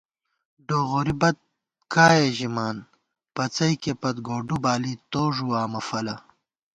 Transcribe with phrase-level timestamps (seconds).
[0.67, 1.37] ڈوغوری بت
[1.93, 2.77] کائے ژِمان،
[3.35, 6.15] پڅئیکےپت گوڈُو بالی تو ݫُوامہ فَلہ